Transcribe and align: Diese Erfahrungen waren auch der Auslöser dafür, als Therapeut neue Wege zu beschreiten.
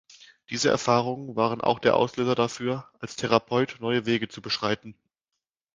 Diese 0.49 0.67
Erfahrungen 0.67 1.35
waren 1.35 1.61
auch 1.61 1.77
der 1.77 1.95
Auslöser 1.95 2.33
dafür, 2.33 2.89
als 2.97 3.15
Therapeut 3.17 3.75
neue 3.81 4.07
Wege 4.07 4.27
zu 4.29 4.41
beschreiten. 4.41 4.95